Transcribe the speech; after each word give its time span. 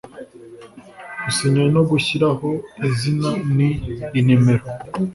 gusinya 1.23 1.63
no 1.75 1.81
gushyiraho 1.89 2.49
izina 2.87 3.29
n 3.55 3.57
inimero 4.19 4.65